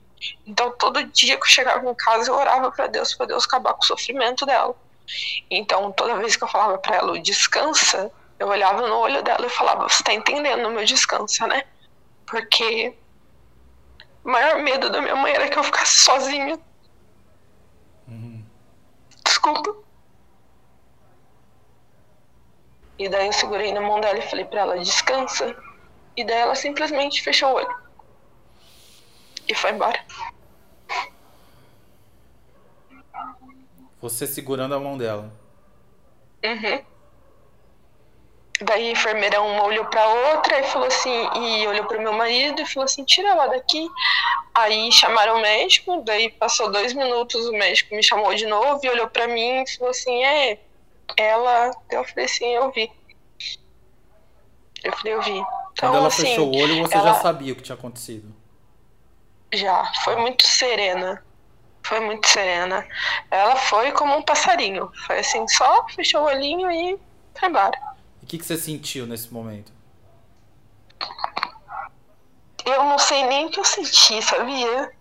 Então, 0.46 0.70
todo 0.78 1.04
dia 1.04 1.36
que 1.36 1.42
eu 1.42 1.48
chegava 1.48 1.88
em 1.88 1.94
casa, 1.94 2.30
eu 2.30 2.34
orava 2.34 2.70
para 2.70 2.86
Deus, 2.86 3.14
para 3.14 3.26
Deus 3.26 3.44
acabar 3.44 3.74
com 3.74 3.82
o 3.82 3.86
sofrimento 3.86 4.46
dela. 4.46 4.74
Então, 5.50 5.92
toda 5.92 6.16
vez 6.16 6.36
que 6.36 6.44
eu 6.44 6.48
falava 6.48 6.78
para 6.78 6.96
ela, 6.96 7.18
descansa, 7.20 8.10
eu 8.38 8.48
olhava 8.48 8.86
no 8.86 8.96
olho 8.96 9.22
dela 9.22 9.46
e 9.46 9.50
falava, 9.50 9.88
você 9.88 10.02
tá 10.02 10.12
entendendo 10.12 10.66
o 10.66 10.70
meu 10.70 10.84
descansa, 10.84 11.46
né? 11.46 11.64
Porque 12.26 12.94
o 14.24 14.30
maior 14.30 14.62
medo 14.62 14.90
da 14.90 15.00
minha 15.00 15.16
mãe 15.16 15.32
era 15.32 15.48
que 15.48 15.58
eu 15.58 15.64
ficasse 15.64 15.98
sozinha. 15.98 16.58
Uhum. 18.08 18.44
Desculpa. 19.24 19.74
E 22.98 23.08
daí 23.08 23.26
eu 23.26 23.32
segurei 23.32 23.72
na 23.72 23.80
mão 23.80 24.00
dela 24.00 24.18
e 24.18 24.22
falei 24.22 24.44
para 24.44 24.60
ela, 24.60 24.78
descansa. 24.78 25.56
E 26.16 26.24
daí 26.24 26.38
ela 26.38 26.54
simplesmente 26.54 27.22
fechou 27.22 27.50
o 27.50 27.54
olho 27.54 27.85
e 29.48 29.54
foi 29.54 29.72
embora. 29.72 30.04
Você 34.00 34.26
segurando 34.26 34.74
a 34.74 34.80
mão 34.80 34.96
dela. 34.96 35.32
Uhum. 36.44 36.84
Daí 38.62 38.88
a 38.88 38.92
enfermeira 38.92 39.42
uma 39.42 39.64
olhou 39.64 39.84
pra 39.84 40.06
outra 40.08 40.60
e 40.60 40.64
falou 40.64 40.88
assim, 40.88 41.28
e 41.34 41.66
olhou 41.66 41.84
pro 41.84 42.00
meu 42.00 42.12
marido 42.12 42.62
e 42.62 42.66
falou 42.66 42.84
assim, 42.84 43.04
tira 43.04 43.28
ela 43.28 43.48
daqui. 43.48 43.86
Aí 44.54 44.90
chamaram 44.92 45.36
o 45.36 45.42
médico, 45.42 46.02
daí 46.02 46.30
passou 46.30 46.70
dois 46.72 46.94
minutos, 46.94 47.46
o 47.46 47.52
médico 47.52 47.94
me 47.94 48.02
chamou 48.02 48.34
de 48.34 48.46
novo 48.46 48.80
e 48.82 48.88
olhou 48.88 49.08
pra 49.08 49.28
mim 49.28 49.62
e 49.62 49.76
falou 49.76 49.90
assim, 49.90 50.24
é, 50.24 50.58
ela, 51.18 51.70
eu 51.90 52.02
falei 52.04 52.24
assim, 52.24 52.46
eu 52.46 52.72
vi. 52.72 52.90
Eu 54.82 54.92
falei, 54.92 55.14
eu 55.14 55.22
vi. 55.22 55.30
Então, 55.32 55.90
Quando 55.90 55.96
ela 55.96 56.08
assim, 56.08 56.22
fechou 56.22 56.48
o 56.48 56.56
olho, 56.56 56.78
você 56.78 56.96
ela... 56.96 57.12
já 57.12 57.20
sabia 57.20 57.52
o 57.52 57.56
que 57.56 57.62
tinha 57.62 57.76
acontecido. 57.76 58.34
Já, 59.52 59.92
foi 60.04 60.16
muito 60.16 60.46
serena. 60.46 61.22
Foi 61.82 62.00
muito 62.00 62.26
serena. 62.28 62.86
Ela 63.30 63.56
foi 63.56 63.92
como 63.92 64.16
um 64.16 64.22
passarinho. 64.22 64.90
Foi 65.06 65.20
assim, 65.20 65.46
só 65.48 65.86
fechou 65.88 66.22
o 66.22 66.26
olhinho 66.26 66.70
e 66.70 66.98
foi 67.38 67.48
embora. 67.48 67.78
E 68.22 68.24
o 68.24 68.28
que, 68.28 68.38
que 68.38 68.44
você 68.44 68.56
sentiu 68.56 69.06
nesse 69.06 69.32
momento? 69.32 69.72
Eu 72.64 72.82
não 72.84 72.98
sei 72.98 73.24
nem 73.26 73.46
o 73.46 73.50
que 73.50 73.60
eu 73.60 73.64
senti, 73.64 74.20
sabia? 74.20 74.92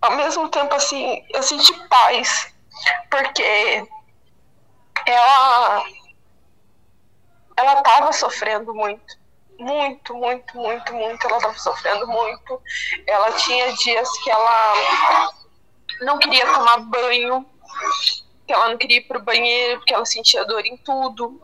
Ao 0.00 0.16
mesmo 0.16 0.48
tempo, 0.48 0.72
assim, 0.74 1.24
eu 1.34 1.42
senti 1.42 1.72
paz. 1.88 2.54
Porque 3.10 3.88
ela 5.06 5.84
ela 7.56 7.82
tava 7.82 8.12
sofrendo 8.12 8.74
muito. 8.74 9.18
Muito, 9.58 10.14
muito, 10.14 10.56
muito, 10.56 10.94
muito. 10.94 11.26
Ela 11.26 11.40
tava 11.40 11.58
sofrendo 11.58 12.06
muito. 12.06 12.60
Ela 13.06 13.32
tinha 13.32 13.72
dias 13.72 14.08
que 14.22 14.30
ela 14.30 15.32
não 16.02 16.18
queria 16.18 16.46
tomar 16.46 16.78
banho, 16.80 17.46
que 18.46 18.52
ela 18.52 18.68
não 18.68 18.76
queria 18.76 18.98
ir 18.98 19.02
pro 19.02 19.22
banheiro, 19.22 19.78
porque 19.78 19.94
ela 19.94 20.04
sentia 20.04 20.44
dor 20.44 20.64
em 20.64 20.76
tudo. 20.76 21.40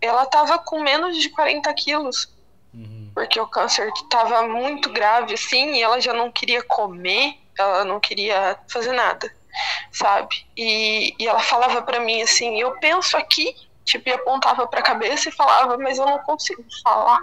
Ela 0.00 0.26
tava 0.26 0.58
com 0.58 0.80
menos 0.80 1.16
de 1.18 1.30
40 1.30 1.72
quilos, 1.74 2.32
uhum. 2.72 3.10
porque 3.14 3.40
o 3.40 3.46
câncer 3.46 3.90
tava 4.10 4.42
muito 4.42 4.90
grave, 4.90 5.34
assim, 5.34 5.74
e 5.74 5.82
ela 5.82 6.00
já 6.00 6.12
não 6.12 6.30
queria 6.30 6.62
comer, 6.62 7.38
ela 7.58 7.84
não 7.84 8.00
queria 8.00 8.58
fazer 8.68 8.92
nada, 8.92 9.34
sabe? 9.90 10.46
E, 10.56 11.14
e 11.18 11.26
ela 11.26 11.40
falava 11.40 11.80
para 11.82 12.00
mim 12.00 12.20
assim: 12.20 12.60
eu 12.60 12.78
penso 12.80 13.16
aqui 13.16 13.54
tipo, 13.84 14.10
apontava 14.12 14.66
para 14.66 14.80
a 14.80 14.82
cabeça 14.82 15.28
e 15.28 15.32
falava, 15.32 15.76
mas 15.78 15.98
eu 15.98 16.06
não 16.06 16.18
consigo 16.20 16.64
falar. 16.82 17.20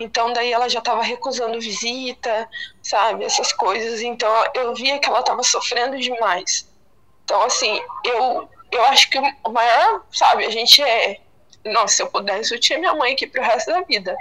Então 0.00 0.32
daí 0.32 0.52
ela 0.52 0.68
já 0.68 0.78
estava 0.78 1.02
recusando 1.02 1.60
visita, 1.60 2.48
sabe, 2.82 3.24
essas 3.24 3.52
coisas. 3.52 4.00
Então 4.00 4.30
eu 4.54 4.74
via 4.74 4.98
que 4.98 5.08
ela 5.08 5.20
estava 5.20 5.42
sofrendo 5.42 5.98
demais. 5.98 6.68
Então 7.24 7.42
assim, 7.42 7.80
eu 8.04 8.48
eu 8.70 8.84
acho 8.84 9.08
que 9.10 9.18
o 9.18 9.50
maior, 9.50 10.04
sabe, 10.12 10.44
a 10.44 10.50
gente 10.50 10.82
é, 10.82 11.20
nossa, 11.64 11.96
se 11.96 12.02
eu 12.02 12.06
pudesse 12.08 12.54
eu 12.54 12.60
tinha 12.60 12.78
minha 12.78 12.94
mãe 12.94 13.14
aqui 13.14 13.26
pro 13.26 13.42
resto 13.42 13.70
da 13.70 13.80
vida. 13.82 14.16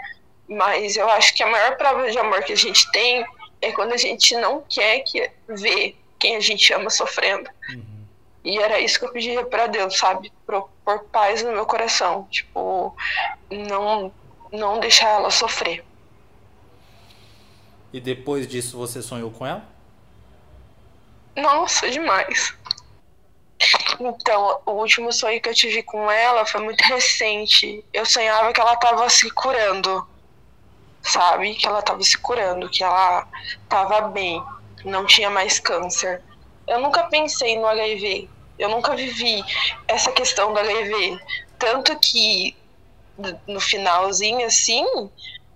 Mas 0.47 0.95
eu 0.95 1.07
acho 1.09 1.33
que 1.33 1.43
a 1.43 1.47
maior 1.47 1.75
prova 1.77 2.09
de 2.09 2.17
amor 2.17 2.41
que 2.43 2.53
a 2.53 2.57
gente 2.57 2.89
tem 2.91 3.25
é 3.61 3.71
quando 3.71 3.93
a 3.93 3.97
gente 3.97 4.35
não 4.37 4.63
quer 4.69 4.99
que 5.01 5.29
ver 5.47 5.97
quem 6.17 6.37
a 6.37 6.39
gente 6.39 6.71
ama 6.73 6.89
sofrendo. 6.89 7.49
Uhum. 7.69 7.96
E 8.43 8.57
era 8.59 8.79
isso 8.79 8.99
que 8.99 9.05
eu 9.05 9.11
pedia 9.11 9.45
para 9.45 9.67
Deus, 9.67 9.97
sabe? 9.97 10.31
Por, 10.45 10.69
por 10.85 11.03
paz 11.05 11.43
no 11.43 11.51
meu 11.51 11.65
coração. 11.65 12.27
Tipo, 12.29 12.95
não, 13.49 14.11
não 14.51 14.79
deixar 14.79 15.09
ela 15.09 15.29
sofrer. 15.29 15.83
E 17.91 17.99
depois 17.99 18.47
disso 18.47 18.77
você 18.77 19.01
sonhou 19.01 19.31
com 19.31 19.45
ela? 19.45 19.65
Nossa, 21.35 21.89
demais. 21.89 22.55
Então, 23.99 24.61
o 24.65 24.71
último 24.71 25.11
sonho 25.11 25.41
que 25.41 25.49
eu 25.49 25.53
tive 25.53 25.81
com 25.83 26.09
ela 26.09 26.45
foi 26.45 26.61
muito 26.61 26.81
recente. 26.81 27.83
Eu 27.91 28.05
sonhava 28.05 28.53
que 28.53 28.59
ela 28.59 28.73
estava 28.73 29.09
se 29.09 29.29
curando, 29.31 30.07
sabe? 31.01 31.55
Que 31.55 31.67
ela 31.67 31.79
estava 31.79 32.01
se 32.03 32.17
curando, 32.17 32.69
que 32.69 32.83
ela 32.83 33.27
estava 33.63 34.07
bem, 34.09 34.43
não 34.85 35.05
tinha 35.05 35.29
mais 35.29 35.59
câncer. 35.59 36.21
Eu 36.67 36.79
nunca 36.79 37.03
pensei 37.03 37.57
no 37.57 37.65
HIV, 37.65 38.29
eu 38.59 38.69
nunca 38.69 38.95
vivi 38.95 39.43
essa 39.87 40.11
questão 40.11 40.53
do 40.53 40.59
HIV. 40.59 41.19
Tanto 41.57 41.97
que 41.99 42.55
no 43.47 43.59
finalzinho, 43.59 44.45
assim, 44.45 44.85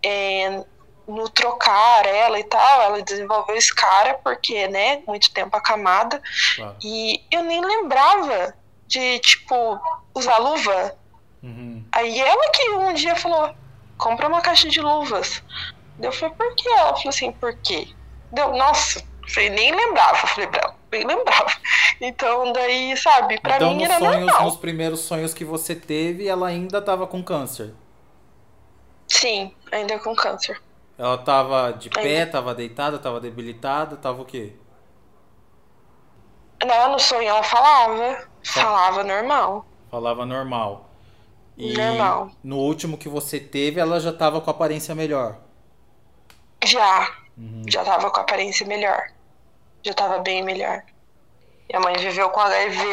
é, 0.03 0.63
no 1.07 1.29
trocar 1.29 2.05
ela 2.05 2.39
e 2.39 2.43
tal, 2.43 2.81
ela 2.81 3.01
desenvolveu 3.01 3.55
esse 3.55 3.73
cara, 3.73 4.15
porque, 4.23 4.67
né, 4.67 5.03
muito 5.07 5.31
tempo 5.31 5.55
acamada. 5.55 6.21
Claro. 6.55 6.75
E 6.83 7.21
eu 7.29 7.43
nem 7.43 7.61
lembrava 7.61 8.55
de, 8.87 9.19
tipo, 9.19 9.79
usar 10.13 10.37
luva. 10.37 10.95
Uhum. 11.43 11.83
Aí 11.91 12.19
ela 12.19 12.51
que 12.51 12.69
um 12.71 12.93
dia 12.93 13.15
falou: 13.15 13.53
compra 13.97 14.27
uma 14.27 14.41
caixa 14.41 14.67
de 14.67 14.81
luvas. 14.81 15.43
Eu 15.99 16.11
falei, 16.11 16.35
por 16.35 16.55
quê? 16.55 16.69
Ela 16.69 16.95
falou 16.95 17.09
assim, 17.09 17.31
por 17.31 17.53
quê? 17.57 17.87
Deu, 18.31 18.53
nossa, 18.53 19.03
falei, 19.27 19.49
nem 19.49 19.75
lembrava. 19.75 20.25
Falei 20.27 20.47
pra 20.47 20.73
nem 20.91 21.05
lembrava. 21.05 21.51
Então, 22.03 22.51
daí, 22.51 22.97
sabe, 22.97 23.39
pra 23.39 23.57
então, 23.57 23.75
mim 23.75 23.83
era 23.83 23.99
sonhos, 23.99 24.25
normal. 24.25 24.43
nos 24.45 24.55
primeiros 24.55 25.01
sonhos 25.01 25.35
que 25.35 25.45
você 25.45 25.75
teve, 25.75 26.27
ela 26.27 26.47
ainda 26.47 26.81
tava 26.81 27.05
com 27.05 27.21
câncer? 27.21 27.75
Sim, 29.07 29.53
ainda 29.71 29.99
com 29.99 30.15
câncer. 30.15 30.59
Ela 30.97 31.19
tava 31.19 31.73
de 31.73 31.91
ainda. 31.95 32.01
pé, 32.01 32.25
tava 32.25 32.55
deitada, 32.55 32.97
tava 32.97 33.19
debilitada, 33.19 33.97
tava 33.97 34.23
o 34.23 34.25
quê? 34.25 34.53
Não, 36.65 36.93
no 36.93 36.99
sonho 36.99 37.27
ela 37.27 37.43
falava. 37.43 38.27
Falava 38.43 39.03
normal. 39.03 39.65
Falava 39.91 40.25
normal. 40.25 40.89
E 41.55 41.77
normal. 41.77 42.31
no 42.43 42.57
último 42.57 42.97
que 42.97 43.07
você 43.07 43.39
teve, 43.39 43.79
ela 43.79 43.99
já 43.99 44.11
tava 44.11 44.41
com 44.41 44.49
aparência 44.49 44.95
melhor? 44.95 45.37
Já. 46.65 47.15
Uhum. 47.37 47.63
Já 47.67 47.83
tava 47.83 48.09
com 48.09 48.21
aparência 48.21 48.65
melhor 48.65 49.03
já 49.83 49.91
estava 49.91 50.19
bem 50.19 50.43
melhor. 50.43 50.83
Minha 51.69 51.79
mãe 51.79 51.95
viveu 51.95 52.29
com 52.29 52.39
HIV 52.39 52.85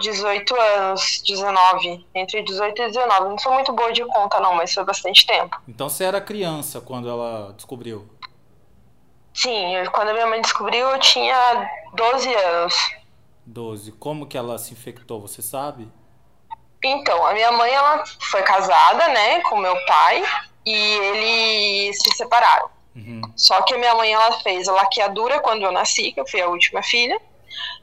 18 0.00 0.54
anos, 0.60 1.22
19, 1.26 2.06
entre 2.14 2.42
18 2.42 2.82
e 2.82 2.86
19. 2.86 3.28
Não 3.28 3.38
sou 3.38 3.52
muito 3.52 3.72
boa 3.72 3.92
de 3.92 4.04
conta 4.04 4.40
não, 4.40 4.54
mas 4.54 4.72
foi 4.72 4.84
bastante 4.84 5.26
tempo. 5.26 5.60
Então 5.68 5.88
você 5.88 6.04
era 6.04 6.20
criança 6.20 6.80
quando 6.80 7.08
ela 7.08 7.52
descobriu? 7.54 8.08
Sim, 9.34 9.74
quando 9.92 10.08
a 10.08 10.12
minha 10.12 10.26
mãe 10.26 10.40
descobriu 10.40 10.88
eu 10.88 10.98
tinha 10.98 11.70
12 11.94 12.34
anos. 12.34 12.74
12. 13.44 13.92
Como 13.92 14.26
que 14.26 14.36
ela 14.36 14.58
se 14.58 14.72
infectou, 14.72 15.20
você 15.20 15.42
sabe? 15.42 15.88
Então, 16.84 17.26
a 17.26 17.32
minha 17.32 17.52
mãe 17.52 17.72
ela 17.72 18.04
foi 18.20 18.42
casada, 18.42 19.08
né, 19.08 19.40
com 19.42 19.56
meu 19.56 19.76
pai 19.86 20.22
e 20.64 20.74
eles 20.74 21.96
se 22.02 22.16
separaram. 22.16 22.75
Uhum. 22.96 23.20
Só 23.36 23.60
que 23.62 23.74
a 23.74 23.78
minha 23.78 23.94
mãe 23.94 24.12
ela 24.12 24.32
fez 24.40 24.66
a 24.66 24.72
laqueadura 24.72 25.38
quando 25.40 25.62
eu 25.62 25.70
nasci, 25.70 26.12
que 26.12 26.20
eu 26.20 26.26
fui 26.26 26.40
a 26.40 26.48
última 26.48 26.82
filha. 26.82 27.20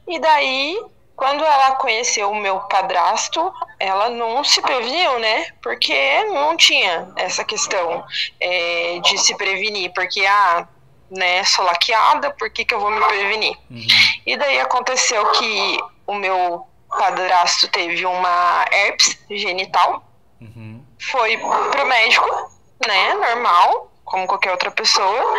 E 0.08 0.18
daí, 0.18 0.82
quando 1.14 1.44
ela 1.44 1.72
conheceu 1.76 2.30
o 2.30 2.34
meu 2.34 2.58
padrasto, 2.60 3.52
ela 3.78 4.10
não 4.10 4.42
se 4.42 4.60
preveniu, 4.60 5.18
né? 5.20 5.46
Porque 5.62 6.24
não 6.24 6.56
tinha 6.56 7.12
essa 7.16 7.44
questão 7.44 8.04
é, 8.40 8.98
de 9.00 9.16
se 9.18 9.36
prevenir, 9.36 9.92
porque 9.94 10.26
ah, 10.26 10.66
né, 11.10 11.44
sou 11.44 11.64
laqueada, 11.64 12.30
por 12.32 12.50
que, 12.50 12.64
que 12.64 12.74
eu 12.74 12.80
vou 12.80 12.90
me 12.90 13.00
prevenir? 13.00 13.56
Uhum. 13.70 13.86
E 14.26 14.36
daí 14.36 14.58
aconteceu 14.60 15.24
que 15.32 15.78
o 16.06 16.14
meu 16.14 16.66
padrasto 16.88 17.68
teve 17.68 18.04
uma 18.04 18.64
herpes 18.70 19.18
genital, 19.30 20.04
uhum. 20.40 20.84
foi 21.00 21.36
pro 21.36 21.86
médico, 21.86 22.50
né, 22.86 23.14
normal, 23.14 23.90
como 24.14 24.28
qualquer 24.28 24.52
outra 24.52 24.70
pessoa, 24.70 25.34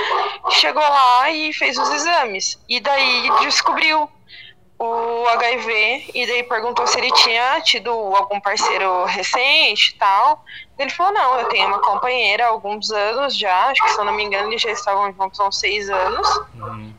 chegou 0.50 0.84
lá 0.84 1.32
e 1.32 1.54
fez 1.54 1.78
os 1.78 1.90
exames. 1.92 2.60
E 2.68 2.82
daí 2.82 3.30
descobriu 3.40 4.10
o 4.78 5.28
HIV 5.30 6.12
e 6.14 6.28
daí 6.28 6.44
perguntou 6.44 6.86
se 6.86 6.98
ele 6.98 7.10
tinha 7.14 7.62
tido 7.62 7.90
algum 7.90 8.38
parceiro 8.42 9.06
recente 9.06 9.92
e 9.92 9.98
tal. 9.98 10.44
Ele 10.78 10.90
falou, 10.90 11.14
não, 11.14 11.40
eu 11.40 11.48
tenho 11.48 11.70
uma 11.70 11.80
companheira 11.80 12.44
há 12.44 12.50
alguns 12.50 12.92
anos 12.92 13.38
já, 13.38 13.68
acho 13.68 13.82
que 13.82 13.92
se 13.92 13.98
eu 13.98 14.04
não 14.04 14.12
me 14.12 14.26
engano 14.26 14.50
eles 14.50 14.62
já 14.62 14.72
estavam 14.72 15.14
juntos 15.14 15.40
há 15.40 15.48
uns 15.48 15.58
seis 15.58 15.90
anos. 15.90 16.28
Uhum. 16.56 16.94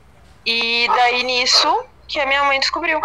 E 0.47 0.89
daí 0.89 1.23
nisso 1.25 1.85
que 2.09 2.19
a 2.19 2.25
minha 2.25 2.43
mãe 2.45 2.59
descobriu. 2.59 3.03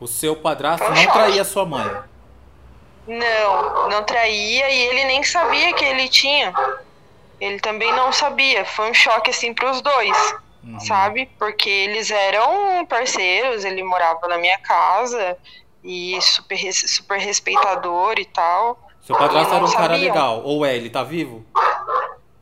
O 0.00 0.08
seu 0.08 0.34
padrasto 0.34 0.90
não 0.90 1.06
traía 1.12 1.44
sua 1.44 1.64
mãe? 1.64 1.88
Não, 3.06 3.88
não 3.88 4.02
traía 4.02 4.68
e 4.68 4.78
ele 4.88 5.04
nem 5.04 5.22
sabia 5.22 5.72
que 5.74 5.84
ele 5.84 6.08
tinha 6.08 6.52
ele 7.42 7.58
também 7.58 7.92
não 7.92 8.12
sabia. 8.12 8.64
Foi 8.64 8.88
um 8.90 8.94
choque 8.94 9.30
assim 9.30 9.52
para 9.52 9.70
os 9.72 9.80
dois, 9.80 10.34
uhum. 10.62 10.78
sabe? 10.78 11.28
Porque 11.38 11.68
eles 11.68 12.10
eram 12.10 12.86
parceiros, 12.86 13.64
ele 13.64 13.82
morava 13.82 14.28
na 14.28 14.38
minha 14.38 14.58
casa 14.58 15.36
e 15.82 16.16
super, 16.22 16.72
super 16.72 17.18
respeitador 17.18 18.14
e 18.18 18.24
tal. 18.24 18.78
Seu 19.02 19.16
padrasto 19.16 19.52
era 19.52 19.64
um 19.64 19.72
cara 19.72 19.96
legal, 19.96 20.42
ou 20.44 20.64
é? 20.64 20.76
Ele 20.76 20.88
tá 20.88 21.02
vivo? 21.02 21.44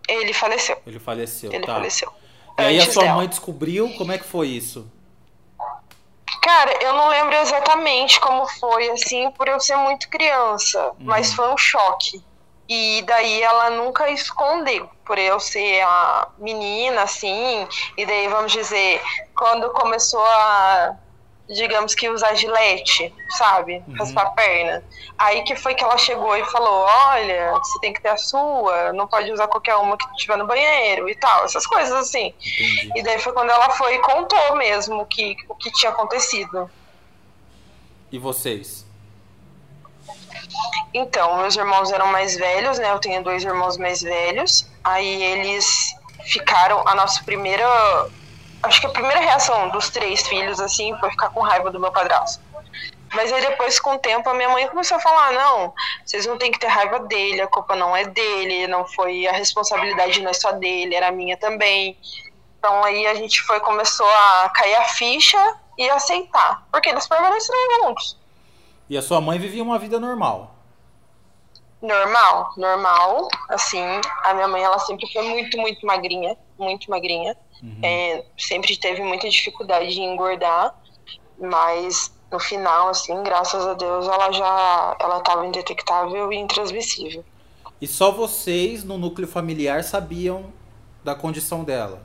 Ele 0.07 0.35
faleceu. 0.35 0.77
Ele 0.87 0.99
faleceu, 0.99 1.51
Ele 1.51 1.65
tá. 1.65 1.75
faleceu. 1.75 2.13
E 2.59 2.63
aí 2.63 2.79
a 2.79 2.91
sua 2.91 3.05
dela. 3.05 3.17
mãe 3.17 3.29
descobriu, 3.29 3.89
como 3.97 4.13
é 4.13 4.19
que 4.19 4.25
foi 4.25 4.49
isso? 4.49 4.87
Cara, 6.43 6.73
eu 6.83 6.93
não 6.93 7.09
lembro 7.09 7.35
exatamente 7.37 8.21
como 8.21 8.47
foi, 8.47 8.91
assim, 8.91 9.31
por 9.31 9.49
eu 9.49 9.59
ser 9.61 9.77
muito 9.77 10.11
criança, 10.11 10.89
uhum. 10.89 10.97
mas 11.01 11.33
foi 11.33 11.51
um 11.51 11.57
choque. 11.57 12.23
E 12.73 13.03
daí 13.03 13.43
ela 13.43 13.71
nunca 13.71 14.09
escondeu, 14.11 14.89
por 15.05 15.19
eu 15.19 15.41
ser 15.41 15.81
a 15.81 16.29
menina, 16.39 17.03
assim. 17.03 17.67
E 17.97 18.07
daí, 18.07 18.29
vamos 18.29 18.53
dizer, 18.53 19.03
quando 19.35 19.69
começou 19.71 20.25
a, 20.25 20.97
digamos 21.49 21.97
que 21.97 22.09
usar 22.09 22.33
gilete, 22.37 23.13
sabe? 23.31 23.83
Uhum. 23.89 23.97
Raspar 23.99 24.27
a 24.27 24.31
perna. 24.31 24.85
Aí 25.19 25.43
que 25.43 25.57
foi 25.57 25.75
que 25.75 25.83
ela 25.83 25.99
chegou 25.99 26.37
e 26.37 26.45
falou: 26.45 26.87
Olha, 27.09 27.51
você 27.55 27.81
tem 27.81 27.93
que 27.93 28.01
ter 28.01 28.11
a 28.11 28.17
sua, 28.17 28.93
não 28.93 29.09
pode 29.09 29.33
usar 29.33 29.49
qualquer 29.49 29.75
uma 29.75 29.97
que 29.97 30.07
estiver 30.13 30.37
no 30.37 30.47
banheiro 30.47 31.11
e 31.11 31.17
tal, 31.17 31.45
essas 31.45 31.67
coisas 31.67 31.93
assim. 31.93 32.33
Entendi. 32.39 32.93
E 32.95 33.03
daí 33.03 33.19
foi 33.19 33.33
quando 33.33 33.51
ela 33.51 33.71
foi 33.71 33.97
e 33.97 33.99
contou 33.99 34.55
mesmo 34.55 35.05
que, 35.07 35.37
o 35.49 35.57
que 35.57 35.73
tinha 35.73 35.91
acontecido. 35.91 36.71
E 38.13 38.17
vocês? 38.17 38.89
Então, 40.93 41.37
meus 41.39 41.57
irmãos 41.57 41.93
eram 41.93 42.07
mais 42.09 42.37
velhos, 42.37 42.79
né? 42.79 42.91
Eu 42.91 42.99
tenho 42.99 43.23
dois 43.23 43.45
irmãos 43.45 43.77
mais 43.77 44.03
velhos. 44.03 44.69
Aí 44.83 45.23
eles 45.23 45.95
ficaram. 46.25 46.87
A 46.87 46.95
nossa 46.95 47.23
primeira. 47.25 47.67
Acho 48.63 48.81
que 48.81 48.87
a 48.87 48.91
primeira 48.91 49.21
reação 49.21 49.71
dos 49.71 49.89
três 49.89 50.27
filhos, 50.27 50.61
assim, 50.61 50.95
foi 50.99 51.11
ficar 51.11 51.31
com 51.31 51.41
raiva 51.41 51.71
do 51.71 51.81
meu 51.81 51.91
padrasto. 51.91 52.43
Mas 53.15 53.33
aí 53.33 53.41
depois, 53.41 53.81
com 53.81 53.95
o 53.95 53.99
tempo, 53.99 54.29
a 54.29 54.35
minha 54.35 54.49
mãe 54.49 54.69
começou 54.69 54.97
a 54.97 55.01
falar: 55.01 55.33
não, 55.33 55.75
vocês 56.05 56.27
não 56.27 56.39
têm 56.39 56.53
que 56.53 56.59
ter 56.59 56.69
raiva 56.69 57.01
dele, 57.01 57.41
a 57.41 57.47
culpa 57.47 57.75
não 57.75 57.97
é 57.97 58.05
dele, 58.05 58.67
não 58.67 58.87
foi 58.87 59.27
a 59.27 59.33
responsabilidade 59.33 60.21
não 60.23 60.31
é 60.31 60.35
só 60.35 60.53
dele, 60.53 60.95
era 60.95 61.11
minha 61.11 61.37
também. 61.37 61.99
Então 62.59 62.85
aí 62.85 63.07
a 63.07 63.15
gente 63.15 63.41
foi, 63.43 63.59
começou 63.61 64.07
a 64.07 64.51
cair 64.55 64.77
a 64.77 64.85
ficha 64.85 65.57
e 65.77 65.89
aceitar. 65.91 66.63
Porque 66.71 66.91
eles 66.91 67.09
permaneceram 67.09 67.59
juntos. 67.83 68.20
E 68.91 68.99
a 68.99 69.03
sua 69.03 69.21
mãe 69.21 69.39
vivia 69.39 69.63
uma 69.63 69.79
vida 69.79 70.01
normal? 70.01 70.53
Normal, 71.81 72.53
normal. 72.57 73.29
Assim, 73.49 73.81
a 74.25 74.35
minha 74.35 74.49
mãe, 74.49 74.65
ela 74.65 74.81
sempre 74.81 75.07
foi 75.13 75.23
muito, 75.23 75.57
muito 75.57 75.87
magrinha. 75.87 76.37
Muito 76.59 76.91
magrinha. 76.91 77.37
Uhum. 77.63 77.79
É, 77.85 78.25
sempre 78.37 78.77
teve 78.77 79.01
muita 79.01 79.31
dificuldade 79.31 79.95
de 79.95 80.01
engordar. 80.01 80.75
Mas 81.39 82.13
no 82.33 82.41
final, 82.41 82.89
assim, 82.89 83.23
graças 83.23 83.65
a 83.65 83.75
Deus, 83.75 84.09
ela 84.09 84.33
já 84.33 84.97
ela 84.99 85.19
estava 85.19 85.47
indetectável 85.47 86.33
e 86.33 86.37
intransmissível. 86.37 87.25
E 87.81 87.87
só 87.87 88.11
vocês, 88.11 88.83
no 88.83 88.99
núcleo 88.99 89.29
familiar, 89.29 89.85
sabiam 89.85 90.53
da 91.05 91.15
condição 91.15 91.63
dela? 91.63 92.03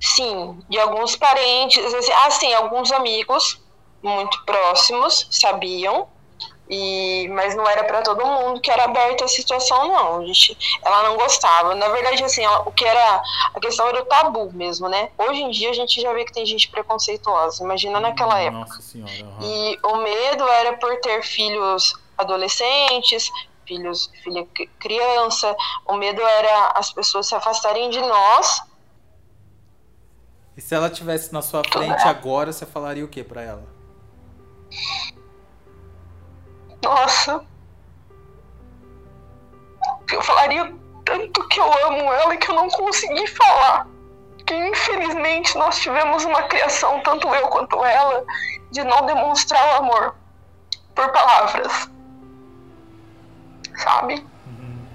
Sim, 0.00 0.60
de 0.68 0.78
alguns 0.78 1.16
parentes, 1.16 1.84
assim, 1.92 2.12
assim, 2.12 2.54
alguns 2.54 2.92
amigos 2.92 3.63
muito 4.04 4.44
próximos 4.44 5.26
sabiam, 5.30 6.06
e, 6.68 7.28
mas 7.28 7.54
não 7.54 7.68
era 7.68 7.84
para 7.84 8.00
todo 8.00 8.24
mundo 8.24 8.60
que 8.60 8.70
era 8.70 8.84
aberta 8.84 9.24
a 9.24 9.28
situação, 9.28 9.88
não. 9.88 10.26
Gente, 10.26 10.56
ela 10.82 11.02
não 11.02 11.16
gostava. 11.16 11.74
Na 11.74 11.88
verdade, 11.88 12.24
assim, 12.24 12.42
ela, 12.42 12.60
o 12.66 12.72
que 12.72 12.84
era. 12.84 13.22
A 13.54 13.60
questão 13.60 13.86
era 13.88 14.02
o 14.02 14.06
tabu 14.06 14.50
mesmo, 14.52 14.88
né? 14.88 15.10
Hoje 15.18 15.42
em 15.42 15.50
dia 15.50 15.70
a 15.70 15.74
gente 15.74 16.00
já 16.00 16.12
vê 16.12 16.24
que 16.24 16.32
tem 16.32 16.46
gente 16.46 16.68
preconceituosa. 16.70 17.62
Imagina 17.62 18.00
naquela 18.00 18.40
época. 18.40 18.60
Nossa 18.60 18.82
senhora. 18.82 19.12
Uhum. 19.12 19.38
E 19.42 19.78
o 19.82 19.96
medo 19.98 20.48
era 20.48 20.72
por 20.78 20.96
ter 21.00 21.22
filhos 21.22 21.94
adolescentes, 22.16 23.30
filhos, 23.66 24.10
filha 24.22 24.46
criança. 24.78 25.54
O 25.86 25.94
medo 25.94 26.22
era 26.22 26.72
as 26.76 26.90
pessoas 26.90 27.28
se 27.28 27.34
afastarem 27.34 27.90
de 27.90 28.00
nós. 28.00 28.62
E 30.56 30.62
se 30.62 30.74
ela 30.74 30.88
tivesse 30.88 31.32
na 31.32 31.42
sua 31.42 31.62
frente 31.62 32.02
agora, 32.04 32.52
você 32.52 32.64
falaria 32.64 33.04
o 33.04 33.08
que 33.08 33.22
para 33.22 33.42
ela? 33.42 33.73
Nossa. 36.82 37.44
Eu 40.12 40.22
falaria 40.22 40.72
tanto 41.04 41.48
que 41.48 41.60
eu 41.60 41.86
amo 41.86 42.12
ela 42.12 42.36
que 42.36 42.50
eu 42.50 42.54
não 42.54 42.68
consegui 42.68 43.26
falar. 43.26 43.86
Que 44.46 44.54
infelizmente 44.54 45.56
nós 45.56 45.78
tivemos 45.78 46.24
uma 46.24 46.42
criação, 46.42 47.00
tanto 47.00 47.28
eu 47.28 47.48
quanto 47.48 47.82
ela, 47.84 48.24
de 48.70 48.84
não 48.84 49.06
demonstrar 49.06 49.66
o 49.66 49.84
amor 49.84 50.14
por 50.94 51.10
palavras. 51.10 51.90
Sabe? 53.76 54.26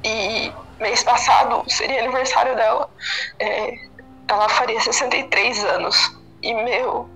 E 0.03 0.53
mês 0.79 1.03
passado 1.03 1.63
seria 1.67 2.01
aniversário 2.03 2.55
dela. 2.55 2.89
É, 3.39 3.89
ela 4.27 4.47
faria 4.49 4.79
63 4.79 5.63
anos. 5.65 6.17
E 6.41 6.53
meu, 6.53 7.09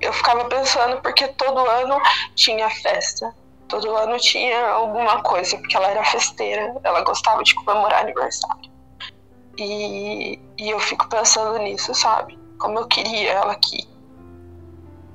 eu 0.00 0.12
ficava 0.12 0.44
pensando 0.46 1.00
porque 1.00 1.28
todo 1.28 1.58
ano 1.58 2.00
tinha 2.34 2.68
festa 2.70 3.34
Todo 3.68 3.96
ano 3.96 4.16
tinha 4.18 4.68
alguma 4.68 5.22
coisa, 5.22 5.56
porque 5.58 5.76
ela 5.76 5.88
era 5.88 6.04
festeira, 6.04 6.76
ela 6.84 7.02
gostava 7.02 7.42
de 7.42 7.54
comemorar 7.54 8.02
aniversário. 8.02 8.70
E, 9.58 10.38
e 10.56 10.70
eu 10.70 10.78
fico 10.78 11.08
pensando 11.08 11.58
nisso, 11.58 11.92
sabe? 11.92 12.38
Como 12.58 12.78
eu 12.78 12.86
queria 12.86 13.32
ela 13.32 13.52
aqui 13.52 13.88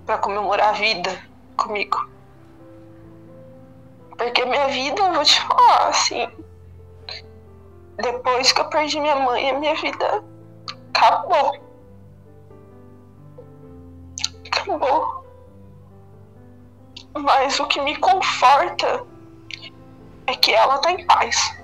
para 0.06 0.18
comemorar 0.18 0.70
a 0.70 0.74
vida 0.74 1.24
comigo. 1.56 2.10
Porque 4.18 4.46
minha 4.46 4.68
vida, 4.68 5.02
eu 5.02 5.14
vou 5.14 5.24
te 5.24 5.40
falar, 5.42 5.88
assim, 5.88 6.28
depois 7.96 8.52
que 8.52 8.60
eu 8.60 8.66
perdi 8.66 9.00
minha 9.00 9.16
mãe, 9.16 9.50
a 9.50 9.58
minha 9.58 9.76
vida 9.76 10.24
Mas 17.22 17.60
o 17.60 17.68
que 17.68 17.82
me 17.82 17.96
conforta 17.98 19.06
é 20.28 20.36
que 20.36 20.52
ela 20.52 20.80
tá 20.80 20.92
em 20.92 21.06
paz. 21.06 21.58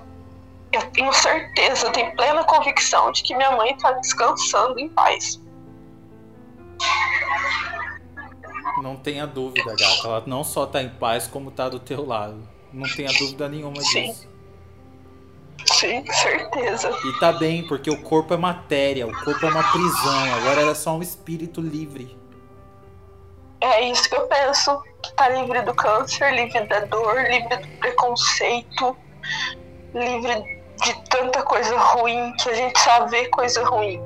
Eu 0.72 0.82
tenho 0.90 1.12
certeza, 1.12 1.90
tenho 1.90 2.14
plena 2.14 2.44
convicção 2.44 3.10
de 3.12 3.22
que 3.22 3.34
minha 3.34 3.52
mãe 3.52 3.76
tá 3.78 3.92
descansando 3.92 4.78
em 4.78 4.88
paz. 4.88 5.40
Não 8.82 8.96
tenha 8.96 9.26
dúvida, 9.26 9.70
gata. 9.70 10.00
Ela 10.04 10.22
não 10.26 10.44
só 10.44 10.66
tá 10.66 10.82
em 10.82 10.88
paz, 10.88 11.26
como 11.26 11.50
tá 11.50 11.68
do 11.68 11.80
teu 11.80 12.06
lado. 12.06 12.46
Não 12.72 12.88
tenha 12.88 13.10
dúvida 13.18 13.48
nenhuma 13.48 13.80
Sim. 13.80 14.08
disso. 14.08 14.28
Sim, 15.66 16.04
certeza. 16.06 16.90
E 17.04 17.18
tá 17.18 17.32
bem, 17.32 17.66
porque 17.66 17.90
o 17.90 18.02
corpo 18.02 18.34
é 18.34 18.36
matéria, 18.36 19.06
o 19.06 19.24
corpo 19.24 19.44
é 19.44 19.50
uma 19.50 19.72
prisão. 19.72 20.34
Agora 20.34 20.60
ela 20.60 20.72
é 20.72 20.74
só 20.74 20.96
um 20.96 21.02
espírito 21.02 21.60
livre. 21.60 22.17
É 23.60 23.80
isso 23.82 24.08
que 24.08 24.16
eu 24.16 24.26
penso. 24.26 24.82
Tá 25.16 25.28
livre 25.28 25.62
do 25.62 25.74
câncer, 25.74 26.32
livre 26.32 26.60
da 26.66 26.80
dor, 26.80 27.22
livre 27.22 27.56
do 27.56 27.68
preconceito, 27.78 28.96
livre 29.94 30.58
de 30.82 31.08
tanta 31.08 31.42
coisa 31.42 31.76
ruim 31.76 32.32
que 32.36 32.50
a 32.50 32.54
gente 32.54 32.78
só 32.78 33.06
vê 33.06 33.26
coisa 33.28 33.64
ruim. 33.64 34.00